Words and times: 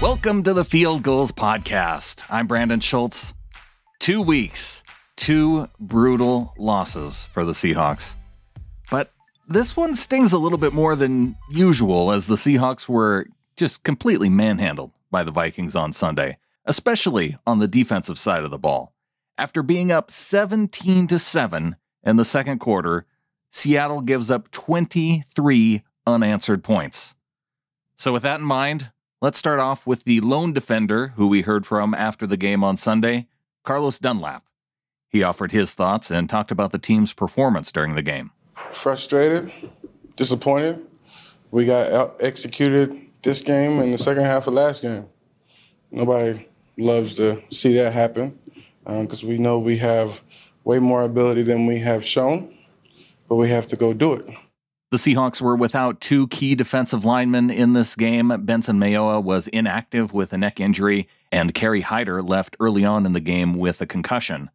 Welcome 0.00 0.44
to 0.44 0.54
the 0.54 0.64
Field 0.64 1.02
Gulls 1.02 1.32
Podcast. 1.32 2.22
I'm 2.30 2.46
Brandon 2.46 2.78
Schultz. 2.78 3.34
Two 3.98 4.22
weeks, 4.22 4.84
two 5.16 5.68
brutal 5.80 6.54
losses 6.56 7.24
for 7.24 7.44
the 7.44 7.50
Seahawks. 7.50 8.14
But 8.92 9.10
this 9.48 9.76
one 9.76 9.96
stings 9.96 10.32
a 10.32 10.38
little 10.38 10.56
bit 10.56 10.72
more 10.72 10.94
than 10.94 11.34
usual 11.50 12.12
as 12.12 12.28
the 12.28 12.36
Seahawks 12.36 12.88
were 12.88 13.26
just 13.56 13.82
completely 13.82 14.28
manhandled 14.28 14.92
by 15.10 15.24
the 15.24 15.32
Vikings 15.32 15.74
on 15.74 15.90
Sunday, 15.90 16.38
especially 16.64 17.36
on 17.44 17.58
the 17.58 17.66
defensive 17.66 18.20
side 18.20 18.44
of 18.44 18.52
the 18.52 18.56
ball. 18.58 18.94
After 19.36 19.64
being 19.64 19.90
up 19.90 20.12
17 20.12 21.08
to 21.08 21.18
7 21.18 21.74
in 22.04 22.16
the 22.16 22.24
second 22.24 22.60
quarter, 22.60 23.04
Seattle 23.50 24.02
gives 24.02 24.30
up 24.30 24.52
23 24.52 25.82
unanswered 26.06 26.62
points. 26.62 27.16
So, 27.96 28.12
with 28.12 28.22
that 28.22 28.38
in 28.38 28.46
mind, 28.46 28.92
let's 29.20 29.38
start 29.38 29.60
off 29.60 29.86
with 29.86 30.04
the 30.04 30.20
lone 30.20 30.52
defender 30.52 31.08
who 31.16 31.26
we 31.26 31.42
heard 31.42 31.66
from 31.66 31.94
after 31.94 32.26
the 32.26 32.36
game 32.36 32.62
on 32.62 32.76
Sunday, 32.76 33.26
Carlos 33.64 33.98
Dunlap. 33.98 34.44
He 35.08 35.22
offered 35.22 35.52
his 35.52 35.74
thoughts 35.74 36.10
and 36.10 36.28
talked 36.28 36.50
about 36.50 36.72
the 36.72 36.78
team's 36.78 37.12
performance 37.12 37.72
during 37.72 37.94
the 37.94 38.02
game. 38.02 38.30
Frustrated, 38.72 39.52
disappointed. 40.16 40.84
We 41.50 41.64
got 41.64 42.16
executed 42.20 43.00
this 43.22 43.40
game 43.40 43.80
and 43.80 43.92
the 43.92 43.98
second 43.98 44.24
half 44.24 44.46
of 44.46 44.54
last 44.54 44.82
game. 44.82 45.06
Nobody 45.90 46.46
loves 46.76 47.14
to 47.14 47.42
see 47.50 47.74
that 47.74 47.92
happen 47.92 48.38
because 48.84 49.22
um, 49.22 49.28
we 49.28 49.38
know 49.38 49.58
we 49.58 49.78
have 49.78 50.22
way 50.64 50.78
more 50.78 51.02
ability 51.02 51.42
than 51.42 51.66
we 51.66 51.78
have 51.78 52.04
shown, 52.04 52.54
but 53.28 53.36
we 53.36 53.48
have 53.48 53.66
to 53.68 53.76
go 53.76 53.94
do 53.94 54.12
it. 54.12 54.26
The 54.90 54.96
Seahawks 54.96 55.42
were 55.42 55.54
without 55.54 56.00
two 56.00 56.28
key 56.28 56.54
defensive 56.54 57.04
linemen 57.04 57.50
in 57.50 57.74
this 57.74 57.94
game. 57.94 58.32
Benson 58.46 58.78
Mayowa 58.78 59.22
was 59.22 59.46
inactive 59.48 60.14
with 60.14 60.32
a 60.32 60.38
neck 60.38 60.60
injury, 60.60 61.08
and 61.30 61.52
Kerry 61.52 61.82
Hyder 61.82 62.22
left 62.22 62.56
early 62.58 62.86
on 62.86 63.04
in 63.04 63.12
the 63.12 63.20
game 63.20 63.58
with 63.58 63.82
a 63.82 63.86
concussion. 63.86 64.48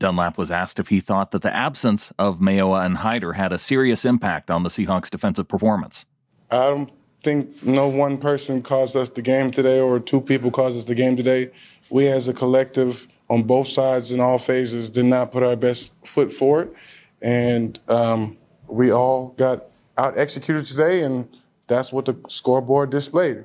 Dunlap 0.00 0.38
was 0.38 0.50
asked 0.50 0.80
if 0.80 0.88
he 0.88 1.00
thought 1.00 1.30
that 1.32 1.42
the 1.42 1.54
absence 1.54 2.10
of 2.18 2.38
Mayowa 2.38 2.86
and 2.86 2.96
Hyder 2.96 3.34
had 3.34 3.52
a 3.52 3.58
serious 3.58 4.06
impact 4.06 4.50
on 4.50 4.62
the 4.62 4.70
Seahawks' 4.70 5.10
defensive 5.10 5.46
performance. 5.46 6.06
I 6.50 6.68
don't 6.70 6.90
think 7.22 7.62
no 7.62 7.86
one 7.86 8.16
person 8.16 8.62
caused 8.62 8.96
us 8.96 9.10
the 9.10 9.20
game 9.20 9.50
today 9.50 9.78
or 9.78 10.00
two 10.00 10.22
people 10.22 10.50
caused 10.50 10.78
us 10.78 10.86
the 10.86 10.94
game 10.94 11.16
today. 11.16 11.50
We 11.90 12.08
as 12.08 12.28
a 12.28 12.32
collective 12.32 13.08
on 13.28 13.42
both 13.42 13.68
sides 13.68 14.10
in 14.10 14.20
all 14.20 14.38
phases 14.38 14.88
did 14.88 15.04
not 15.04 15.32
put 15.32 15.42
our 15.42 15.56
best 15.56 15.92
foot 16.06 16.32
forward. 16.32 16.74
And 17.20 17.78
um, 17.88 18.38
we 18.68 18.90
all 18.90 19.28
got 19.36 19.66
out 19.98 20.16
executed 20.18 20.66
today, 20.66 21.02
and 21.02 21.28
that's 21.66 21.92
what 21.92 22.04
the 22.04 22.16
scoreboard 22.28 22.90
displayed. 22.90 23.44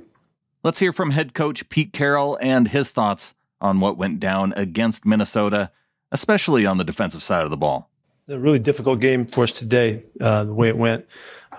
Let's 0.63 0.79
hear 0.79 0.93
from 0.93 1.11
head 1.11 1.33
coach 1.33 1.67
Pete 1.69 1.93
Carroll 1.93 2.37
and 2.41 2.67
his 2.67 2.91
thoughts 2.91 3.33
on 3.59 3.79
what 3.79 3.97
went 3.97 4.19
down 4.19 4.53
against 4.55 5.05
Minnesota, 5.05 5.71
especially 6.11 6.65
on 6.65 6.77
the 6.77 6.83
defensive 6.83 7.23
side 7.23 7.43
of 7.43 7.49
the 7.49 7.57
ball. 7.57 7.89
A 8.27 8.37
really 8.37 8.59
difficult 8.59 8.99
game 8.99 9.25
for 9.25 9.43
us 9.43 9.51
today, 9.51 10.03
uh, 10.19 10.45
the 10.45 10.53
way 10.53 10.69
it 10.69 10.77
went. 10.77 11.05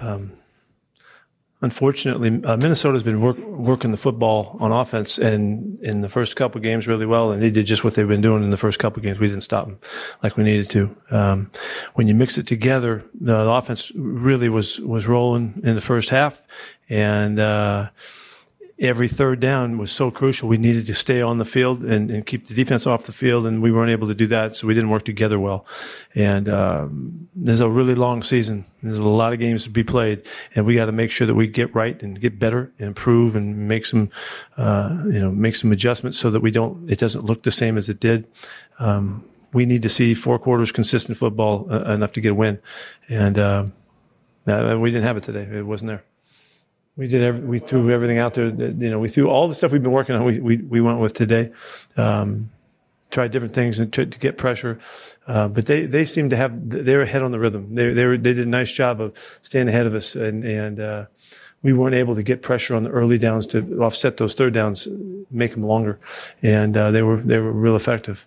Um, 0.01 0.33
unfortunately, 1.63 2.43
uh, 2.45 2.57
Minnesota's 2.57 3.05
been 3.05 3.21
work, 3.21 3.39
working 3.39 3.93
the 3.93 3.97
football 3.97 4.57
on 4.61 4.73
offense 4.73 5.17
and 5.19 5.81
in 5.81 6.01
the 6.01 6.09
first 6.09 6.37
couple 6.37 6.61
games 6.61 6.87
really 6.87 7.07
well, 7.07 7.33
and 7.33 7.41
they 7.41 7.51
did 7.51 7.67
just 7.67 7.85
what 7.85 7.95
they've 7.95 8.09
been 8.09 8.21
doing 8.21 8.43
in 8.43 8.51
the 8.51 8.57
first 8.57 8.79
couple 8.79 9.03
games. 9.03 9.19
We 9.19 9.29
didn't 9.29 9.45
stop 9.45 9.67
them 9.67 9.79
like 10.23 10.37
we 10.37 10.45
needed 10.45 10.69
to. 10.71 10.97
Um, 11.11 11.51
when 11.95 12.09
you 12.09 12.15
mix 12.15 12.37
it 12.37 12.47
together, 12.47 13.05
the, 13.19 13.45
the, 13.45 13.53
offense 13.53 13.93
really 13.95 14.49
was 14.49 14.81
was 14.81 15.07
rolling 15.07 15.61
in 15.65 15.75
the 15.77 15.81
first 15.81 16.11
half, 16.11 16.43
and 16.89 17.39
uh, 17.39 17.91
every 18.83 19.07
third 19.07 19.39
down 19.39 19.79
was 19.79 19.93
so 19.93 20.11
crucial. 20.11 20.49
We 20.49 20.59
needed 20.59 20.87
to 20.87 20.95
stay 20.95 21.23
on 21.23 21.39
the 21.39 21.45
field 21.45 21.85
and, 21.85 22.11
and, 22.11 22.27
keep 22.27 22.49
the 22.49 22.55
defense 22.55 22.85
off 22.85 23.07
the 23.07 23.13
field, 23.13 23.47
and 23.47 23.63
we 23.63 23.71
weren't 23.71 23.93
able 23.93 24.09
to 24.09 24.15
do 24.15 24.27
that, 24.27 24.57
so 24.57 24.67
we 24.67 24.75
didn't 24.75 24.91
work 24.91 25.05
together 25.05 25.39
well. 25.39 25.65
And 26.17 26.49
um, 26.49 27.29
there's 27.35 27.61
a 27.61 27.71
really 27.71 27.95
long 27.95 28.25
season. 28.25 28.67
There's 28.83 28.99
a 28.99 29.03
lot 29.03 29.33
of 29.33 29.39
games 29.39 29.63
to 29.65 29.71
be 29.71 29.85
played, 29.85 30.27
and 30.55 30.67
we 30.67 30.75
got 30.75 30.87
to 30.87 30.93
make 30.93 31.13
sure 31.13 31.27
that 31.29 31.35
we 31.35 31.47
get 31.47 31.73
right 31.75 32.03
and 32.03 32.21
get 32.21 32.39
better, 32.39 32.73
and 32.79 32.89
improve, 32.89 33.37
and 33.37 33.69
make 33.69 33.87
some, 33.87 34.11
uh, 34.57 34.97
you 35.05 35.21
know, 35.21 35.31
make 35.31 35.55
some 35.55 35.71
adjustments 35.71 36.19
so 36.19 36.31
that 36.31 36.41
we 36.41 36.51
don't. 36.51 36.91
It 36.91 36.99
doesn't 36.99 37.25
look 37.25 37.45
the 37.45 37.53
same 37.53 37.79
as 37.79 37.89
it 37.89 38.01
did. 38.01 38.27
Um, 38.81 39.25
we 39.53 39.65
need 39.65 39.83
to 39.83 39.89
see 39.89 40.15
four 40.15 40.39
quarters 40.39 40.73
consistent 40.73 41.17
football 41.17 41.69
uh, 41.71 41.93
enough 41.93 42.13
to 42.15 42.21
get 42.21 42.33
a 42.33 42.35
win, 42.35 42.61
and 43.09 43.39
uh, 43.39 43.67
we 44.45 44.91
didn't 44.91 45.05
have 45.05 45.17
it 45.17 45.23
today. 45.23 45.43
It 45.43 45.67
wasn't 45.67 45.89
there 45.89 46.03
we 46.97 47.09
did 47.09 47.23
every, 47.23 47.45
we 47.45 47.59
threw 47.59 47.91
everything 47.91 48.19
out 48.19 48.35
there 48.35 48.51
that, 48.51 48.75
you 48.77 48.91
know 48.91 48.99
we 48.99 49.09
threw 49.09 49.29
all 49.29 49.49
the 49.49 49.55
stuff 49.55 49.73
we've 49.73 49.83
been 49.83 49.93
working 49.93 50.15
on 50.15 50.25
we 50.25 50.41
we, 50.41 50.57
we 50.57 50.81
went 50.81 50.99
with 50.99 51.15
today 51.15 51.51
um, 51.97 52.51
tried 53.11 53.31
different 53.31 53.55
things 53.55 53.79
and 53.79 53.93
tried 53.93 54.13
to 54.13 54.19
get 54.19 54.37
pressure 54.37 54.79
uh, 55.27 55.49
but 55.49 55.67
they 55.67 55.87
they 55.87 56.05
seem 56.05 56.31
to 56.31 56.37
have 56.37 56.53
they're 56.69 57.03
ahead 57.03 57.23
on 57.23 57.31
the 57.31 57.39
rhythm. 57.39 57.75
They 57.75 57.93
they 57.93 58.07
were, 58.07 58.19
they 58.19 58.35
did 58.35 58.47
a 58.47 58.51
nice 58.51 58.73
job 58.73 59.01
of 59.01 59.17
staying 59.43 59.69
ahead 59.69 59.87
of 59.87 59.95
us 59.95 60.17
and 60.17 60.45
and 60.45 60.81
uh, 60.81 61.07
we 61.63 61.73
weren't 61.73 61.95
able 61.95 62.17
to 62.17 62.25
get 62.25 62.43
pressure 62.43 62.75
on 62.75 62.83
the 62.83 62.91
early 62.91 63.19
downs 63.19 63.47
to 63.49 63.83
offset 63.83 64.17
those 64.17 64.35
third 64.35 64.53
downs 64.53 64.89
make 65.31 65.53
them 65.53 65.63
longer. 65.63 66.01
And 66.43 66.77
uh, 66.77 66.91
they 66.91 67.03
were 67.03 67.19
they 67.19 67.39
were 67.39 67.53
real 67.53 67.77
effective 67.77 68.27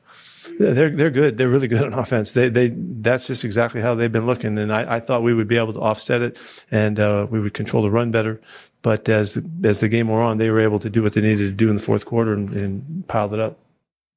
they're 0.59 0.89
they're 0.89 1.11
good. 1.11 1.37
They're 1.37 1.49
really 1.49 1.67
good 1.67 1.83
on 1.83 1.93
offense. 1.93 2.33
They 2.33 2.49
they 2.49 2.73
that's 2.75 3.27
just 3.27 3.43
exactly 3.43 3.81
how 3.81 3.95
they've 3.95 4.11
been 4.11 4.25
looking. 4.25 4.57
And 4.57 4.71
I, 4.71 4.95
I 4.95 4.99
thought 4.99 5.23
we 5.23 5.33
would 5.33 5.47
be 5.47 5.57
able 5.57 5.73
to 5.73 5.81
offset 5.81 6.21
it 6.21 6.37
and 6.71 6.99
uh, 6.99 7.27
we 7.29 7.39
would 7.39 7.53
control 7.53 7.83
the 7.83 7.91
run 7.91 8.11
better. 8.11 8.41
But 8.81 9.09
as 9.09 9.33
the, 9.33 9.49
as 9.63 9.79
the 9.79 9.89
game 9.89 10.09
wore 10.09 10.21
on, 10.21 10.37
they 10.37 10.49
were 10.49 10.59
able 10.59 10.79
to 10.79 10.89
do 10.89 11.01
what 11.01 11.13
they 11.13 11.21
needed 11.21 11.45
to 11.45 11.51
do 11.51 11.69
in 11.69 11.75
the 11.75 11.81
fourth 11.81 12.05
quarter 12.05 12.33
and, 12.33 12.53
and 12.53 13.07
piled 13.07 13.33
it 13.33 13.39
up. 13.39 13.57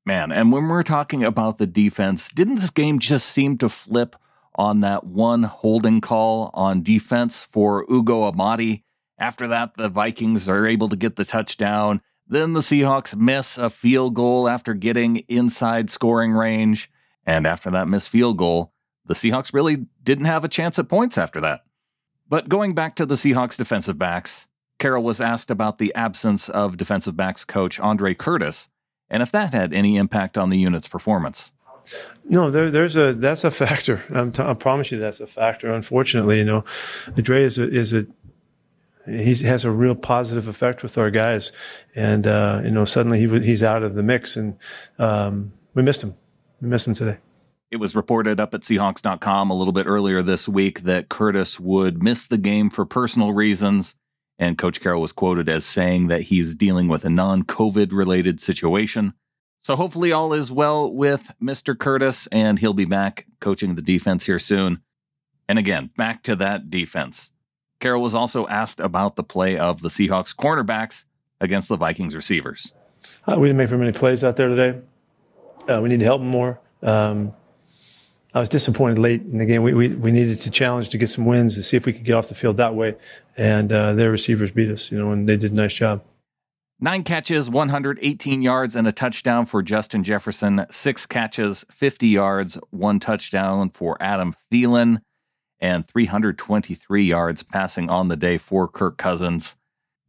Man, 0.04 0.32
and 0.32 0.52
when 0.52 0.68
we're 0.68 0.82
talking 0.82 1.24
about 1.24 1.58
the 1.58 1.66
defense, 1.66 2.30
didn't 2.30 2.56
this 2.56 2.70
game 2.70 2.98
just 2.98 3.28
seem 3.28 3.58
to 3.58 3.68
flip 3.68 4.16
on 4.54 4.80
that 4.80 5.04
one 5.04 5.44
holding 5.44 6.00
call 6.00 6.50
on 6.54 6.82
defense 6.82 7.44
for 7.44 7.84
Ugo 7.90 8.30
Amadi? 8.30 8.84
After 9.18 9.48
that, 9.48 9.76
the 9.76 9.88
Vikings 9.88 10.48
are 10.48 10.66
able 10.66 10.88
to 10.88 10.96
get 10.96 11.16
the 11.16 11.24
touchdown. 11.24 12.00
Then 12.28 12.52
the 12.52 12.60
Seahawks 12.60 13.16
miss 13.16 13.56
a 13.56 13.70
field 13.70 14.14
goal 14.14 14.48
after 14.48 14.74
getting 14.74 15.18
inside 15.28 15.90
scoring 15.90 16.32
range. 16.32 16.90
And 17.24 17.46
after 17.46 17.70
that 17.70 17.88
missed 17.88 18.10
field 18.10 18.38
goal, 18.38 18.72
the 19.06 19.14
Seahawks 19.14 19.54
really 19.54 19.86
didn't 20.02 20.26
have 20.26 20.44
a 20.44 20.48
chance 20.48 20.78
at 20.78 20.88
points 20.88 21.16
after 21.16 21.40
that. 21.40 21.62
But 22.28 22.48
going 22.48 22.74
back 22.74 22.94
to 22.96 23.06
the 23.06 23.14
Seahawks 23.14 23.56
defensive 23.56 23.98
backs, 23.98 24.48
Carroll 24.78 25.02
was 25.02 25.20
asked 25.20 25.50
about 25.50 25.78
the 25.78 25.94
absence 25.94 26.48
of 26.48 26.76
defensive 26.76 27.16
backs 27.16 27.44
coach 27.44 27.80
Andre 27.80 28.14
Curtis 28.14 28.68
and 29.10 29.22
if 29.22 29.32
that 29.32 29.52
had 29.52 29.72
any 29.72 29.96
impact 29.96 30.36
on 30.36 30.50
the 30.50 30.58
unit's 30.58 30.88
performance. 30.88 31.52
No, 32.28 32.50
there, 32.50 32.70
there's 32.70 32.96
a 32.96 33.14
that's 33.14 33.44
a 33.44 33.50
factor. 33.50 34.02
T- 34.32 34.42
i 34.42 34.54
promise 34.54 34.92
you 34.92 34.98
that's 34.98 35.20
a 35.20 35.26
factor. 35.26 35.72
Unfortunately, 35.72 36.38
you 36.38 36.44
know, 36.44 36.64
Andre 37.16 37.44
is 37.44 37.56
a, 37.56 37.70
is 37.70 37.94
a 37.94 38.06
he 39.08 39.34
has 39.34 39.64
a 39.64 39.70
real 39.70 39.94
positive 39.94 40.48
effect 40.48 40.82
with 40.82 40.98
our 40.98 41.10
guys, 41.10 41.52
and 41.94 42.26
uh, 42.26 42.60
you 42.64 42.70
know 42.70 42.84
suddenly 42.84 43.18
he 43.18 43.40
he's 43.40 43.62
out 43.62 43.82
of 43.82 43.94
the 43.94 44.02
mix, 44.02 44.36
and 44.36 44.56
um, 44.98 45.52
we 45.74 45.82
missed 45.82 46.02
him. 46.02 46.14
We 46.60 46.68
missed 46.68 46.86
him 46.86 46.94
today. 46.94 47.18
It 47.70 47.76
was 47.76 47.94
reported 47.94 48.40
up 48.40 48.54
at 48.54 48.62
Seahawks.com 48.62 49.50
a 49.50 49.54
little 49.54 49.74
bit 49.74 49.86
earlier 49.86 50.22
this 50.22 50.48
week 50.48 50.80
that 50.80 51.10
Curtis 51.10 51.60
would 51.60 52.02
miss 52.02 52.26
the 52.26 52.38
game 52.38 52.70
for 52.70 52.86
personal 52.86 53.32
reasons, 53.32 53.94
and 54.38 54.56
Coach 54.56 54.80
Carroll 54.80 55.02
was 55.02 55.12
quoted 55.12 55.48
as 55.48 55.66
saying 55.66 56.08
that 56.08 56.22
he's 56.22 56.56
dealing 56.56 56.88
with 56.88 57.04
a 57.04 57.10
non-COVID 57.10 57.92
related 57.92 58.40
situation. 58.40 59.12
So 59.64 59.76
hopefully 59.76 60.12
all 60.12 60.32
is 60.32 60.50
well 60.50 60.90
with 60.90 61.34
Mr. 61.42 61.78
Curtis, 61.78 62.26
and 62.28 62.58
he'll 62.58 62.72
be 62.72 62.86
back 62.86 63.26
coaching 63.40 63.74
the 63.74 63.82
defense 63.82 64.24
here 64.24 64.38
soon. 64.38 64.80
And 65.46 65.58
again, 65.58 65.90
back 65.96 66.22
to 66.22 66.36
that 66.36 66.70
defense. 66.70 67.32
Carroll 67.80 68.02
was 68.02 68.14
also 68.14 68.46
asked 68.48 68.80
about 68.80 69.16
the 69.16 69.22
play 69.22 69.56
of 69.56 69.82
the 69.82 69.88
Seahawks 69.88 70.34
cornerbacks 70.34 71.04
against 71.40 71.68
the 71.68 71.76
Vikings 71.76 72.16
receivers. 72.16 72.74
Uh, 73.26 73.36
we 73.38 73.48
didn't 73.48 73.58
make 73.58 73.68
very 73.68 73.80
many 73.80 73.92
plays 73.92 74.24
out 74.24 74.36
there 74.36 74.48
today. 74.48 74.80
Uh, 75.68 75.80
we 75.82 75.88
need 75.88 76.00
to 76.00 76.06
help 76.06 76.20
them 76.20 76.30
more. 76.30 76.58
Um, 76.82 77.32
I 78.34 78.40
was 78.40 78.48
disappointed 78.48 78.98
late 78.98 79.22
in 79.22 79.38
the 79.38 79.46
game. 79.46 79.62
We, 79.62 79.74
we, 79.74 79.88
we 79.88 80.10
needed 80.10 80.40
to 80.42 80.50
challenge 80.50 80.90
to 80.90 80.98
get 80.98 81.10
some 81.10 81.24
wins 81.24 81.54
to 81.54 81.62
see 81.62 81.76
if 81.76 81.86
we 81.86 81.92
could 81.92 82.04
get 82.04 82.14
off 82.14 82.28
the 82.28 82.34
field 82.34 82.56
that 82.58 82.74
way. 82.74 82.94
And 83.36 83.72
uh, 83.72 83.94
their 83.94 84.10
receivers 84.10 84.50
beat 84.50 84.70
us, 84.70 84.90
you 84.90 84.98
know, 84.98 85.12
and 85.12 85.28
they 85.28 85.36
did 85.36 85.52
a 85.52 85.54
nice 85.54 85.74
job. 85.74 86.02
Nine 86.80 87.02
catches, 87.02 87.50
118 87.50 88.40
yards, 88.40 88.76
and 88.76 88.86
a 88.86 88.92
touchdown 88.92 89.46
for 89.46 89.62
Justin 89.62 90.04
Jefferson. 90.04 90.64
Six 90.70 91.06
catches, 91.06 91.64
50 91.72 92.06
yards, 92.06 92.58
one 92.70 93.00
touchdown 93.00 93.70
for 93.70 93.96
Adam 94.00 94.36
Thielen 94.52 95.00
and 95.60 95.86
323 95.86 97.04
yards 97.04 97.42
passing 97.42 97.90
on 97.90 98.08
the 98.08 98.16
day 98.16 98.38
for 98.38 98.68
Kirk 98.68 98.96
Cousins. 98.96 99.56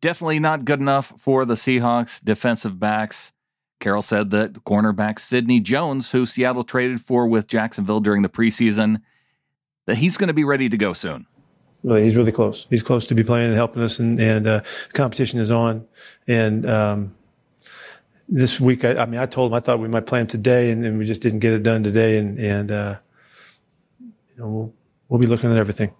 Definitely 0.01 0.39
not 0.39 0.65
good 0.65 0.79
enough 0.79 1.13
for 1.17 1.45
the 1.45 1.55
Seahawks 1.55 2.23
defensive 2.23 2.79
backs. 2.79 3.33
Carroll 3.79 4.01
said 4.01 4.29
that 4.31 4.65
cornerback 4.65 5.19
Sidney 5.19 5.59
Jones, 5.59 6.11
who 6.11 6.25
Seattle 6.25 6.63
traded 6.63 7.01
for 7.01 7.27
with 7.27 7.47
Jacksonville 7.47 8.01
during 8.01 8.21
the 8.21 8.29
preseason, 8.29 9.01
that 9.85 9.97
he's 9.97 10.17
going 10.17 10.27
to 10.27 10.33
be 10.33 10.43
ready 10.43 10.69
to 10.69 10.77
go 10.77 10.93
soon. 10.93 11.25
Well, 11.83 11.97
he's 11.97 12.15
really 12.15 12.33
close. 12.33 12.67
He's 12.69 12.83
close 12.83 13.05
to 13.05 13.15
be 13.15 13.23
playing 13.23 13.47
and 13.47 13.55
helping 13.55 13.81
us, 13.81 13.99
and, 13.99 14.19
and 14.19 14.47
uh, 14.47 14.61
competition 14.93 15.39
is 15.39 15.49
on. 15.49 15.87
And 16.27 16.69
um, 16.69 17.15
this 18.27 18.59
week, 18.59 18.83
I, 18.83 18.95
I, 18.95 19.05
mean, 19.05 19.19
I 19.19 19.25
told 19.25 19.51
him 19.51 19.55
I 19.55 19.61
thought 19.61 19.79
we 19.79 19.87
might 19.87 20.05
play 20.05 20.19
him 20.19 20.27
today, 20.27 20.71
and, 20.71 20.85
and 20.85 20.99
we 20.99 21.05
just 21.05 21.21
didn't 21.21 21.39
get 21.39 21.53
it 21.53 21.63
done 21.63 21.83
today, 21.83 22.17
and 22.17 22.37
and 22.37 22.71
uh, 22.71 22.97
you 23.99 24.37
know 24.37 24.47
we'll 24.47 24.73
we'll 25.09 25.19
be 25.19 25.27
looking 25.27 25.51
at 25.51 25.57
everything. 25.57 25.93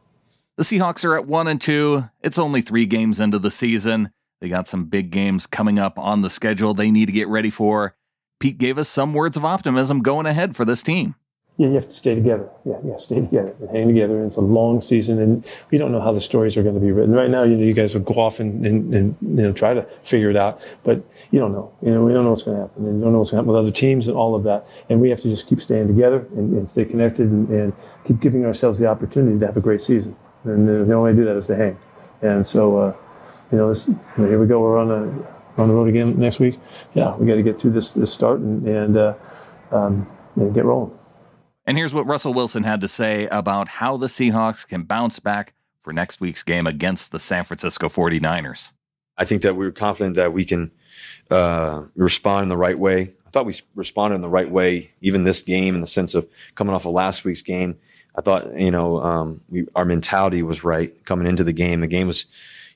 The 0.58 0.64
Seahawks 0.64 1.04
are 1.04 1.16
at 1.16 1.26
one 1.26 1.48
and 1.48 1.60
two. 1.60 2.06
It's 2.22 2.40
only 2.40 2.62
three 2.62 2.86
games 2.86 3.20
into 3.20 3.40
the 3.40 3.52
season. 3.52 4.12
They 4.42 4.50
got 4.50 4.68
some 4.68 4.86
big 4.86 5.12
games 5.12 5.48
coming 5.48 5.80
up 5.80 6.00
on 6.00 6.22
the 6.22 6.30
schedule 6.30 6.74
they 6.74 6.92
need 6.92 7.08
to 7.08 7.12
get 7.12 7.28
ready 7.28 7.50
for. 7.50 7.96
Pete 8.40 8.58
gave 8.58 8.78
us 8.78 8.88
some 8.88 9.14
words 9.14 9.36
of 9.36 9.44
optimism 9.44 10.02
going 10.02 10.26
ahead 10.26 10.56
for 10.56 10.64
this 10.64 10.82
team. 10.82 11.16
Yeah, 11.60 11.68
you 11.68 11.74
have 11.74 11.88
to 11.88 11.94
stay 11.94 12.16
together. 12.16 12.50
Yeah, 12.64 12.78
yeah, 12.86 12.96
stay 12.96 13.20
together 13.20 13.54
and 13.60 13.70
hang 13.70 13.88
together. 13.88 14.16
And 14.16 14.28
it's 14.28 14.38
a 14.38 14.42
long 14.42 14.80
season, 14.80 15.20
and 15.20 15.46
we 15.72 15.78
don't 15.78 15.92
know 15.92 16.00
how 16.00 16.14
the 16.14 16.22
stories 16.22 16.56
are 16.56 16.64
going 16.64 16.76
to 16.76 16.80
be 16.80 16.94
written. 16.94 17.14
Right 17.14 17.30
now, 17.30 17.44
you 17.44 17.58
know, 17.58 17.66
you 17.66 17.74
guys 17.74 17.94
will 17.94 18.02
go 18.02 18.14
off 18.14 18.40
and, 18.40 18.66
and, 18.66 18.96
and 18.96 19.18
you 19.22 19.44
know 19.44 19.52
try 19.52 19.74
to 19.74 19.84
figure 20.02 20.30
it 20.30 20.38
out, 20.38 20.62
but 20.86 21.04
you 21.32 21.40
don't 21.40 21.52
know. 21.52 21.70
You 21.82 21.94
know, 21.94 22.06
we 22.06 22.14
don't 22.14 22.24
know 22.24 22.30
what's 22.30 22.44
going 22.44 22.56
to 22.56 22.62
happen, 22.62 22.86
and 22.86 23.00
you 23.00 23.04
don't 23.04 23.12
know 23.12 23.20
what's 23.20 23.32
going 23.32 23.44
to 23.44 23.52
happen 23.52 23.54
with 23.54 23.58
other 23.58 23.76
teams 23.76 24.08
and 24.08 24.16
all 24.16 24.36
of 24.36 24.44
that. 24.46 24.70
And 24.88 25.02
we 25.02 25.10
have 25.10 25.20
to 25.20 25.30
just 25.30 25.48
keep 25.48 25.62
staying 25.62 25.88
together 25.88 26.26
and, 26.38 26.54
and 26.54 26.72
stay 26.72 26.86
connected 26.86 27.30
and, 27.30 27.50
and, 27.50 27.74
keep 28.06 28.22
giving 28.22 28.46
ourselves 28.46 28.80
the 28.80 28.88
opportunity 28.88 29.38
to 29.38 29.46
have 29.46 29.58
a 29.58 29.62
great 29.62 29.82
season. 29.82 30.16
And 30.46 30.66
the 30.66 30.94
only 30.96 30.96
way 30.96 31.12
to 31.12 31.18
do 31.18 31.26
that 31.26 31.36
is 31.36 31.48
to 31.48 31.56
hang. 31.58 31.78
And 32.22 32.48
so, 32.48 32.78
uh, 32.78 32.96
you 33.52 33.58
know, 33.58 33.68
this, 33.68 33.90
you 33.90 34.00
know, 34.18 34.30
here 34.30 34.40
we 34.40 34.48
go. 34.48 34.62
We're 34.62 34.80
on 34.80 34.90
a 34.90 35.62
on 35.62 35.68
the 35.68 35.74
road 35.74 35.90
again 35.90 36.18
next 36.18 36.40
week. 36.40 36.58
Yeah, 36.94 37.18
we 37.18 37.28
got 37.28 37.36
to 37.36 37.44
get 37.44 37.60
through 37.60 37.72
this 37.72 37.92
this 37.92 38.14
start 38.14 38.40
and 38.40 38.66
and, 38.66 38.96
uh, 38.96 39.14
um, 39.72 40.08
and 40.38 40.54
get 40.56 40.64
rolling. 40.64 40.98
And 41.70 41.78
here's 41.78 41.94
what 41.94 42.08
Russell 42.08 42.34
Wilson 42.34 42.64
had 42.64 42.82
to 42.82 42.88
say 42.88 43.28
about 43.28 43.68
how 43.68 43.96
the 43.96 44.08
Seahawks 44.08 44.68
can 44.68 44.82
bounce 44.82 45.20
back 45.20 45.54
for 45.82 45.94
next 45.94 46.20
week's 46.20 46.42
game 46.42 46.66
against 46.66 47.12
the 47.12 47.20
San 47.20 47.44
Francisco 47.44 47.90
49ers. 47.90 48.74
I 49.20 49.26
think 49.26 49.44
that 49.44 49.56
we 49.56 49.68
are 49.68 49.72
confident 49.72 50.16
that 50.16 50.34
we 50.34 50.46
can 50.46 50.72
uh, 51.30 51.84
respond 51.96 52.42
in 52.46 52.50
the 52.50 52.58
right 52.58 52.80
way. 52.80 53.14
I 53.24 53.30
thought 53.30 53.46
we 53.46 53.54
responded 53.76 54.16
in 54.16 54.24
the 54.24 54.30
right 54.30 54.50
way, 54.50 54.90
even 55.02 55.26
this 55.26 55.44
game, 55.44 55.76
in 55.76 55.82
the 55.82 55.86
sense 55.86 56.16
of 56.16 56.28
coming 56.56 56.74
off 56.74 56.88
of 56.88 56.94
last 56.94 57.24
week's 57.24 57.44
game. 57.44 57.78
I 58.16 58.22
thought, 58.22 58.52
you 58.60 58.72
know, 58.72 59.00
um, 59.04 59.42
we, 59.48 59.68
our 59.76 59.86
mentality 59.86 60.42
was 60.42 60.64
right 60.64 60.92
coming 61.06 61.28
into 61.28 61.44
the 61.44 61.54
game. 61.54 61.82
The 61.82 61.88
game 61.88 62.08
was, 62.08 62.26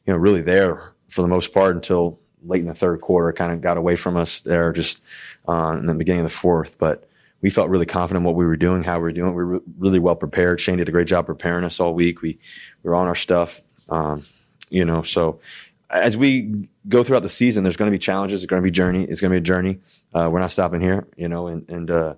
you 0.06 0.14
know, 0.14 0.20
really 0.20 0.44
there 0.44 0.94
for 1.10 1.24
the 1.24 1.28
most 1.28 1.52
part 1.52 1.76
until 1.76 2.20
late 2.46 2.62
in 2.62 2.68
the 2.68 2.76
third 2.76 3.02
quarter. 3.02 3.34
Kind 3.34 3.54
of 3.54 3.62
got 3.62 3.78
away 3.78 3.96
from 3.96 4.18
us 4.18 4.42
there 4.42 4.72
just 4.72 5.02
uh, 5.48 5.76
in 5.80 5.88
the 5.88 5.96
beginning 5.96 6.22
of 6.22 6.28
the 6.28 6.38
fourth. 6.38 6.78
But 6.78 7.10
we 7.44 7.50
felt 7.50 7.70
really 7.70 7.86
confident 7.86 8.22
in 8.22 8.24
what 8.24 8.36
we 8.36 8.46
were 8.46 8.56
doing, 8.56 8.84
how 8.84 8.96
we 8.96 9.04
were 9.04 9.12
doing. 9.12 9.36
We 9.36 9.44
were 9.44 9.62
really 9.78 10.00
well 10.00 10.16
prepared. 10.16 10.62
Shane 10.62 10.78
did 10.78 10.88
a 10.88 10.94
great 10.94 11.08
job 11.08 11.26
preparing 11.26 11.66
us 11.66 11.78
all 11.78 11.94
week. 11.94 12.22
We, 12.22 12.40
we 12.82 12.90
were 12.90 12.96
on 12.96 13.06
our 13.06 13.16
stuff, 13.16 13.62
um, 13.90 14.24
you 14.70 14.86
know. 14.86 15.04
So 15.04 15.42
as 15.90 16.16
we 16.16 16.70
go 16.88 17.04
throughout 17.04 17.22
the 17.22 17.30
season, 17.30 17.64
there's 17.64 17.76
going 17.76 17.92
to 17.92 17.96
be 17.96 18.00
challenges. 18.00 18.44
It's 18.44 18.50
going 18.50 18.62
to 18.62 18.66
be 18.66 18.72
journey. 18.72 19.04
It's 19.04 19.20
going 19.20 19.30
to 19.30 19.36
be 19.36 19.40
a 19.40 19.42
journey. 19.42 19.80
Uh, 20.14 20.30
we're 20.32 20.40
not 20.40 20.54
stopping 20.54 20.80
here, 20.80 21.06
you 21.18 21.28
know. 21.28 21.48
And 21.48 21.70
and 21.70 21.92
uh, 21.92 22.14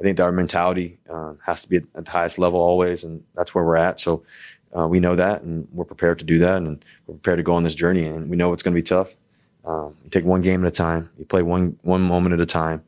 I 0.00 0.04
think 0.04 0.16
that 0.18 0.22
our 0.22 0.32
mentality 0.32 0.98
uh, 1.10 1.34
has 1.44 1.62
to 1.62 1.68
be 1.68 1.78
at, 1.78 2.04
the 2.04 2.10
highest 2.10 2.38
level 2.38 2.60
always, 2.60 3.02
and 3.02 3.24
that's 3.34 3.52
where 3.52 3.64
we're 3.64 3.74
at. 3.74 3.98
So 3.98 4.22
uh, 4.78 4.86
we 4.86 5.00
know 5.00 5.16
that, 5.16 5.42
and 5.42 5.66
we're 5.72 5.84
prepared 5.84 6.20
to 6.20 6.24
do 6.24 6.38
that, 6.38 6.58
and 6.58 6.84
we're 7.08 7.14
prepared 7.14 7.38
to 7.38 7.42
go 7.42 7.54
on 7.54 7.64
this 7.64 7.74
journey. 7.74 8.06
And 8.06 8.30
we 8.30 8.36
know 8.36 8.52
it's 8.52 8.62
going 8.62 8.74
to 8.74 8.80
be 8.80 8.86
tough. 8.86 9.16
Um, 9.64 9.96
you 10.04 10.10
take 10.10 10.24
one 10.24 10.42
game 10.42 10.64
at 10.64 10.68
a 10.68 10.70
time. 10.70 11.10
You 11.18 11.24
play 11.24 11.42
one 11.42 11.76
one 11.82 12.02
moment 12.02 12.34
at 12.34 12.40
a 12.40 12.46
time. 12.46 12.84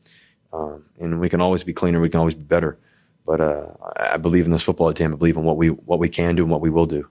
Um, 0.53 0.85
and 0.99 1.19
we 1.19 1.29
can 1.29 1.41
always 1.41 1.63
be 1.63 1.73
cleaner. 1.73 1.99
We 1.99 2.09
can 2.09 2.19
always 2.19 2.35
be 2.35 2.43
better. 2.43 2.77
But 3.25 3.41
uh, 3.41 3.65
I 3.97 4.17
believe 4.17 4.45
in 4.45 4.51
this 4.51 4.63
football 4.63 4.93
team. 4.93 5.13
I 5.13 5.15
believe 5.15 5.37
in 5.37 5.43
what 5.43 5.57
we 5.57 5.69
what 5.69 5.99
we 5.99 6.09
can 6.09 6.35
do 6.35 6.43
and 6.43 6.51
what 6.51 6.61
we 6.61 6.69
will 6.69 6.85
do. 6.85 7.09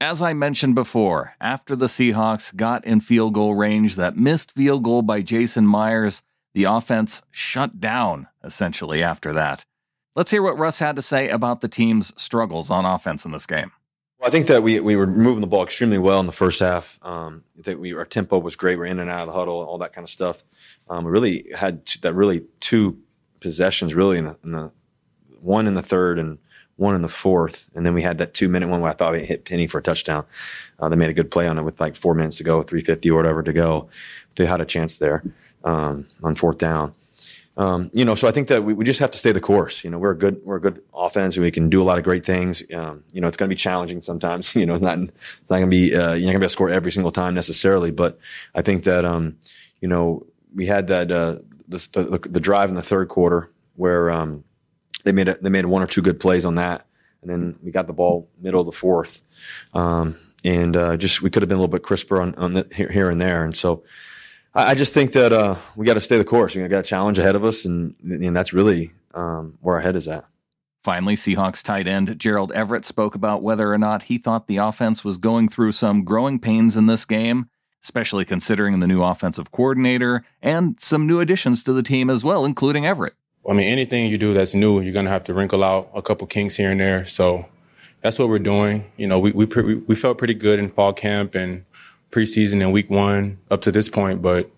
As 0.00 0.20
I 0.20 0.34
mentioned 0.34 0.74
before, 0.74 1.34
after 1.40 1.74
the 1.74 1.86
Seahawks 1.86 2.54
got 2.54 2.84
in 2.84 3.00
field 3.00 3.32
goal 3.34 3.54
range, 3.54 3.96
that 3.96 4.16
missed 4.16 4.52
field 4.52 4.84
goal 4.84 5.00
by 5.00 5.22
Jason 5.22 5.66
Myers, 5.66 6.22
the 6.54 6.64
offense 6.64 7.22
shut 7.30 7.80
down 7.80 8.28
essentially 8.44 9.02
after 9.02 9.32
that. 9.32 9.64
Let's 10.14 10.30
hear 10.30 10.42
what 10.42 10.58
Russ 10.58 10.78
had 10.78 10.96
to 10.96 11.02
say 11.02 11.28
about 11.28 11.62
the 11.62 11.68
team's 11.68 12.12
struggles 12.20 12.70
on 12.70 12.84
offense 12.84 13.24
in 13.24 13.32
this 13.32 13.46
game. 13.46 13.72
Well, 14.18 14.28
I 14.28 14.30
think 14.30 14.46
that 14.46 14.62
we 14.62 14.80
we 14.80 14.96
were 14.96 15.06
moving 15.06 15.42
the 15.42 15.46
ball 15.46 15.62
extremely 15.62 15.98
well 15.98 16.20
in 16.20 16.26
the 16.26 16.32
first 16.32 16.60
half. 16.60 16.98
Um, 17.02 17.44
think 17.62 17.80
we 17.80 17.92
our 17.92 18.04
tempo 18.06 18.38
was 18.38 18.56
great. 18.56 18.78
We're 18.78 18.86
in 18.86 18.98
and 18.98 19.10
out 19.10 19.20
of 19.20 19.26
the 19.26 19.32
huddle, 19.32 19.56
all 19.56 19.78
that 19.78 19.92
kind 19.92 20.04
of 20.04 20.10
stuff. 20.10 20.44
Um, 20.88 21.04
we 21.04 21.10
really 21.10 21.50
had 21.54 21.84
two, 21.84 21.98
that 22.00 22.14
really 22.14 22.44
two 22.60 22.98
possessions 23.40 23.94
really 23.94 24.18
in 24.18 24.24
the, 24.24 24.38
in 24.42 24.52
the, 24.52 24.70
one 25.40 25.66
in 25.66 25.74
the 25.74 25.82
third 25.82 26.18
and 26.18 26.38
one 26.76 26.94
in 26.94 27.02
the 27.02 27.08
fourth, 27.08 27.70
and 27.74 27.84
then 27.84 27.94
we 27.94 28.02
had 28.02 28.18
that 28.18 28.34
two 28.34 28.48
minute 28.48 28.68
one 28.68 28.80
where 28.80 28.90
I 28.90 28.94
thought 28.94 29.12
we 29.12 29.24
hit 29.24 29.44
Penny 29.44 29.66
for 29.66 29.78
a 29.78 29.82
touchdown. 29.82 30.24
Uh, 30.78 30.88
they 30.88 30.96
made 30.96 31.10
a 31.10 31.14
good 31.14 31.30
play 31.30 31.46
on 31.46 31.58
it 31.58 31.62
with 31.62 31.80
like 31.80 31.96
four 31.96 32.14
minutes 32.14 32.36
to 32.38 32.44
go, 32.44 32.62
three 32.62 32.82
fifty 32.82 33.10
or 33.10 33.16
whatever 33.16 33.42
to 33.42 33.52
go. 33.52 33.88
They 34.36 34.46
had 34.46 34.60
a 34.60 34.66
chance 34.66 34.96
there 34.98 35.22
um, 35.64 36.06
on 36.22 36.34
fourth 36.34 36.58
down. 36.58 36.94
Um, 37.58 37.90
you 37.94 38.04
know, 38.04 38.14
so 38.14 38.28
I 38.28 38.32
think 38.32 38.48
that 38.48 38.64
we, 38.64 38.74
we 38.74 38.84
just 38.84 39.00
have 39.00 39.10
to 39.12 39.18
stay 39.18 39.32
the 39.32 39.40
course. 39.40 39.82
You 39.82 39.90
know, 39.90 39.98
we're 39.98 40.10
a 40.10 40.18
good 40.18 40.40
we're 40.44 40.56
a 40.56 40.60
good 40.60 40.82
offense, 40.92 41.36
and 41.36 41.44
we 41.44 41.50
can 41.50 41.70
do 41.70 41.82
a 41.82 41.84
lot 41.84 41.96
of 41.96 42.04
great 42.04 42.24
things. 42.24 42.62
Um, 42.74 43.02
you 43.12 43.20
know, 43.20 43.28
it's 43.28 43.36
going 43.36 43.48
to 43.48 43.54
be 43.54 43.58
challenging 43.58 44.02
sometimes. 44.02 44.54
You 44.56 44.66
know, 44.66 44.74
it's 44.74 44.82
not 44.82 44.98
it's 44.98 45.50
not 45.50 45.58
going 45.58 45.70
to 45.70 45.76
be 45.76 45.94
uh, 45.94 46.14
you're 46.14 46.26
not 46.26 46.32
going 46.32 46.32
to 46.32 46.32
be 46.32 46.34
able 46.36 46.40
to 46.40 46.50
score 46.50 46.70
every 46.70 46.92
single 46.92 47.12
time 47.12 47.34
necessarily. 47.34 47.90
But 47.90 48.18
I 48.54 48.62
think 48.62 48.84
that 48.84 49.04
um, 49.04 49.36
you 49.80 49.88
know 49.88 50.26
we 50.54 50.66
had 50.66 50.88
that 50.88 51.10
uh, 51.10 51.36
the, 51.68 51.88
the, 51.92 52.28
the 52.28 52.40
drive 52.40 52.68
in 52.68 52.74
the 52.74 52.82
third 52.82 53.08
quarter 53.08 53.50
where 53.76 54.10
um, 54.10 54.44
they 55.04 55.12
made 55.12 55.28
a, 55.28 55.34
they 55.38 55.50
made 55.50 55.66
one 55.66 55.82
or 55.82 55.86
two 55.86 56.02
good 56.02 56.20
plays 56.20 56.44
on 56.44 56.56
that, 56.56 56.86
and 57.22 57.30
then 57.30 57.58
we 57.62 57.70
got 57.70 57.86
the 57.86 57.92
ball 57.92 58.28
middle 58.40 58.60
of 58.60 58.66
the 58.66 58.72
fourth, 58.72 59.22
um, 59.72 60.16
and 60.44 60.76
uh, 60.76 60.96
just 60.96 61.22
we 61.22 61.30
could 61.30 61.42
have 61.42 61.48
been 61.48 61.58
a 61.58 61.60
little 61.60 61.72
bit 61.72 61.82
crisper 61.82 62.20
on, 62.20 62.34
on 62.34 62.54
the, 62.54 62.66
here, 62.74 62.90
here 62.90 63.10
and 63.10 63.20
there, 63.20 63.44
and 63.44 63.56
so 63.56 63.84
I, 64.56 64.74
just 64.74 64.94
think 64.94 65.12
that 65.12 65.32
uh, 65.32 65.56
we 65.76 65.84
got 65.84 65.94
to 65.94 66.00
stay 66.00 66.16
the 66.16 66.24
course. 66.24 66.54
We 66.54 66.66
got 66.66 66.80
a 66.80 66.82
challenge 66.82 67.18
ahead 67.18 67.36
of 67.36 67.44
us, 67.44 67.64
and 67.64 67.94
and 68.02 68.34
that's 68.34 68.52
really 68.52 68.92
um, 69.14 69.58
where 69.60 69.76
our 69.76 69.82
head 69.82 69.96
is 69.96 70.08
at. 70.08 70.24
Finally, 70.82 71.16
Seahawks 71.16 71.62
tight 71.62 71.86
end 71.86 72.18
Gerald 72.18 72.52
Everett 72.52 72.84
spoke 72.84 73.14
about 73.14 73.42
whether 73.42 73.72
or 73.72 73.78
not 73.78 74.04
he 74.04 74.18
thought 74.18 74.46
the 74.46 74.58
offense 74.58 75.04
was 75.04 75.18
going 75.18 75.48
through 75.48 75.72
some 75.72 76.04
growing 76.04 76.38
pains 76.38 76.76
in 76.76 76.86
this 76.86 77.04
game, 77.04 77.50
especially 77.82 78.24
considering 78.24 78.78
the 78.78 78.86
new 78.86 79.02
offensive 79.02 79.50
coordinator 79.50 80.24
and 80.40 80.80
some 80.80 81.06
new 81.06 81.20
additions 81.20 81.62
to 81.64 81.72
the 81.72 81.82
team 81.82 82.08
as 82.08 82.24
well, 82.24 82.44
including 82.44 82.86
Everett. 82.86 83.14
I 83.48 83.52
mean, 83.52 83.68
anything 83.68 84.10
you 84.10 84.16
do 84.16 84.32
that's 84.32 84.54
new, 84.54 84.80
you're 84.80 84.92
going 84.92 85.04
to 85.04 85.10
have 85.10 85.24
to 85.24 85.34
wrinkle 85.34 85.62
out 85.62 85.90
a 85.94 86.02
couple 86.02 86.26
kinks 86.26 86.56
here 86.56 86.70
and 86.70 86.80
there. 86.80 87.04
So 87.04 87.46
that's 88.00 88.18
what 88.18 88.28
we're 88.28 88.38
doing. 88.38 88.90
You 88.96 89.06
know, 89.06 89.18
we 89.18 89.32
we 89.32 89.44
we 89.44 89.94
felt 89.94 90.18
pretty 90.18 90.34
good 90.34 90.58
in 90.58 90.70
fall 90.70 90.92
camp 90.92 91.34
and 91.34 91.64
preseason 92.16 92.62
and 92.62 92.72
week 92.72 92.88
one 92.88 93.38
up 93.50 93.60
to 93.60 93.70
this 93.70 93.90
point, 93.90 94.22
but 94.22 94.50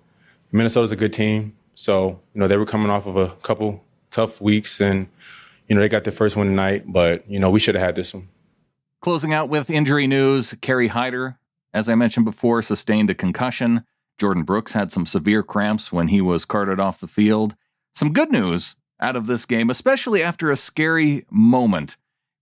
Minnesota's 0.53 0.93
a 0.93 0.97
good 0.97 1.13
team. 1.13 1.57
So, 1.75 2.21
you 2.33 2.41
know, 2.41 2.47
they 2.47 2.57
were 2.57 2.65
coming 2.65 2.89
off 2.89 3.07
of 3.07 3.17
a 3.17 3.31
couple 3.43 3.83
tough 4.11 4.41
weeks 4.41 4.81
and, 4.81 5.09
you 5.67 5.75
know, 5.75 5.81
they 5.81 5.89
got 5.89 6.05
their 6.05 6.13
first 6.13 6.37
win 6.37 6.47
tonight, 6.47 6.85
but, 6.87 7.29
you 7.29 7.41
know, 7.41 7.51
we 7.51 7.59
should 7.59 7.75
have 7.75 7.85
had 7.85 7.97
this 7.97 8.15
one. 8.15 8.29
Closing 9.01 9.33
out 9.33 9.49
with 9.49 9.71
injury 9.71 10.07
news, 10.07 10.55
Kerry 10.61 10.89
Hyder, 10.89 11.39
as 11.75 11.89
I 11.89 11.97
mentioned 11.97 12.25
before, 12.25 12.63
sustained 12.63 13.11
a 13.11 13.15
concussion. 13.15 13.85
Jordan 14.19 14.45
Brooks 14.45 14.73
had 14.73 14.93
some 14.93 15.07
severe 15.07 15.43
cramps 15.43 15.93
when 15.93 16.09
he 16.09 16.21
was 16.21 16.45
carted 16.45 16.79
off 16.79 17.01
the 17.01 17.07
field. 17.09 17.57
Some 17.95 18.13
good 18.13 18.31
news 18.31 18.77
out 19.01 19.17
of 19.17 19.27
this 19.27 19.45
game, 19.45 19.69
especially 19.69 20.23
after 20.23 20.51
a 20.51 20.57
scary 20.57 21.27
moment. 21.31 21.97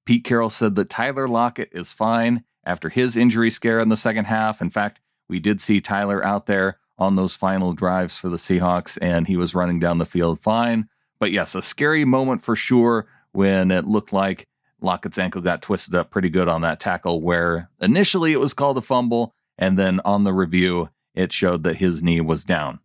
Pete 0.04 0.24
Carroll 0.24 0.50
said 0.50 0.74
that 0.74 0.88
Tyler 0.88 1.26
Lockett 1.26 1.70
is 1.72 1.92
fine 1.92 2.44
after 2.64 2.88
his 2.88 3.16
injury 3.16 3.50
scare 3.50 3.80
in 3.80 3.88
the 3.88 3.96
second 3.96 4.26
half. 4.26 4.60
In 4.62 4.70
fact, 4.70 5.00
we 5.28 5.40
did 5.40 5.60
see 5.60 5.80
Tyler 5.80 6.24
out 6.24 6.46
there 6.46 6.78
on 6.98 7.14
those 7.14 7.36
final 7.36 7.72
drives 7.72 8.18
for 8.18 8.28
the 8.28 8.36
Seahawks, 8.36 8.98
and 9.00 9.26
he 9.26 9.36
was 9.36 9.54
running 9.54 9.78
down 9.78 9.98
the 9.98 10.06
field 10.06 10.40
fine. 10.40 10.88
But 11.18 11.32
yes, 11.32 11.54
a 11.54 11.62
scary 11.62 12.04
moment 12.04 12.42
for 12.42 12.56
sure 12.56 13.06
when 13.32 13.70
it 13.70 13.86
looked 13.86 14.12
like 14.12 14.46
Lockett's 14.80 15.18
ankle 15.18 15.42
got 15.42 15.62
twisted 15.62 15.94
up 15.94 16.10
pretty 16.10 16.28
good 16.28 16.48
on 16.48 16.62
that 16.62 16.80
tackle, 16.80 17.20
where 17.20 17.70
initially 17.80 18.32
it 18.32 18.40
was 18.40 18.54
called 18.54 18.78
a 18.78 18.82
fumble, 18.82 19.34
and 19.58 19.78
then 19.78 20.00
on 20.04 20.24
the 20.24 20.32
review, 20.32 20.90
it 21.14 21.32
showed 21.32 21.64
that 21.64 21.76
his 21.76 22.02
knee 22.02 22.20
was 22.20 22.44
down. 22.44 22.80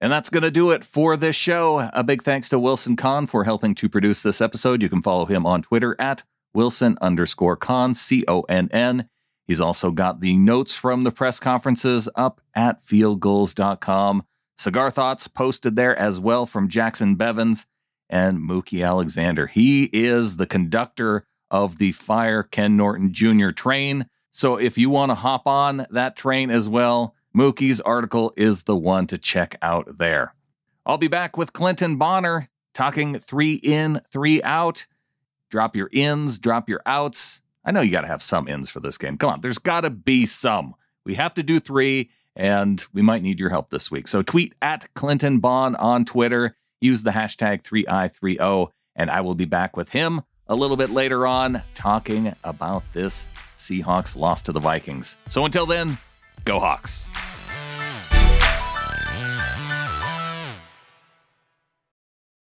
And 0.00 0.12
that's 0.12 0.30
going 0.30 0.42
to 0.42 0.50
do 0.50 0.70
it 0.70 0.84
for 0.84 1.16
this 1.16 1.36
show. 1.36 1.88
A 1.92 2.04
big 2.04 2.22
thanks 2.22 2.48
to 2.50 2.58
Wilson 2.58 2.96
Conn 2.96 3.26
for 3.26 3.44
helping 3.44 3.74
to 3.76 3.88
produce 3.88 4.22
this 4.22 4.40
episode. 4.40 4.82
You 4.82 4.88
can 4.88 5.02
follow 5.02 5.24
him 5.24 5.46
on 5.46 5.62
Twitter 5.62 5.96
at 5.98 6.22
Wilson 6.52 6.98
underscore 7.00 7.56
Conn, 7.56 7.94
C 7.94 8.24
O 8.28 8.42
N 8.42 8.68
N. 8.72 9.08
He's 9.46 9.60
also 9.60 9.90
got 9.90 10.20
the 10.20 10.36
notes 10.36 10.74
from 10.74 11.02
the 11.02 11.12
press 11.12 11.38
conferences 11.38 12.08
up 12.16 12.40
at 12.54 12.84
fieldgulls.com. 12.84 14.24
Cigar 14.58 14.90
Thoughts 14.90 15.28
posted 15.28 15.76
there 15.76 15.96
as 15.96 16.18
well 16.18 16.46
from 16.46 16.68
Jacson 16.68 17.16
Bevens 17.16 17.66
and 18.08 18.38
Mookie 18.38 18.84
Alexander. 18.84 19.46
He 19.46 19.84
is 19.92 20.36
the 20.36 20.46
conductor 20.46 21.26
of 21.50 21.78
the 21.78 21.92
Fire 21.92 22.42
Ken 22.42 22.76
Norton 22.76 23.12
Jr. 23.12 23.50
train. 23.50 24.06
So 24.30 24.56
if 24.56 24.76
you 24.76 24.90
want 24.90 25.10
to 25.10 25.14
hop 25.14 25.46
on 25.46 25.86
that 25.90 26.16
train 26.16 26.50
as 26.50 26.68
well, 26.68 27.14
Mookie's 27.36 27.80
article 27.80 28.32
is 28.36 28.64
the 28.64 28.76
one 28.76 29.06
to 29.08 29.18
check 29.18 29.56
out 29.62 29.98
there. 29.98 30.34
I'll 30.84 30.98
be 30.98 31.08
back 31.08 31.36
with 31.36 31.52
Clinton 31.52 31.96
Bonner 31.96 32.48
talking 32.74 33.18
three 33.18 33.54
in, 33.54 34.00
three 34.10 34.42
out. 34.42 34.86
Drop 35.50 35.76
your 35.76 35.88
ins, 35.92 36.38
drop 36.38 36.68
your 36.68 36.82
outs 36.86 37.42
I 37.66 37.72
know 37.72 37.80
you 37.80 37.90
got 37.90 38.02
to 38.02 38.06
have 38.06 38.22
some 38.22 38.46
ins 38.46 38.70
for 38.70 38.78
this 38.78 38.96
game. 38.96 39.18
Come 39.18 39.30
on, 39.30 39.40
there's 39.40 39.58
got 39.58 39.80
to 39.80 39.90
be 39.90 40.24
some. 40.24 40.74
We 41.04 41.16
have 41.16 41.34
to 41.34 41.42
do 41.42 41.58
three, 41.58 42.10
and 42.36 42.84
we 42.92 43.02
might 43.02 43.22
need 43.22 43.40
your 43.40 43.50
help 43.50 43.70
this 43.70 43.90
week. 43.90 44.06
So 44.06 44.22
tweet 44.22 44.54
at 44.62 44.88
Clinton 44.94 45.40
Bond 45.40 45.76
on 45.76 46.04
Twitter, 46.04 46.56
use 46.80 47.02
the 47.02 47.10
hashtag 47.10 47.62
3i30, 47.64 48.70
and 48.94 49.10
I 49.10 49.20
will 49.20 49.34
be 49.34 49.44
back 49.44 49.76
with 49.76 49.90
him 49.90 50.22
a 50.48 50.54
little 50.54 50.76
bit 50.76 50.90
later 50.90 51.26
on 51.26 51.60
talking 51.74 52.34
about 52.44 52.84
this 52.92 53.26
Seahawks 53.56 54.16
loss 54.16 54.42
to 54.42 54.52
the 54.52 54.60
Vikings. 54.60 55.16
So 55.28 55.44
until 55.44 55.66
then, 55.66 55.98
go 56.44 56.60
Hawks. 56.60 57.08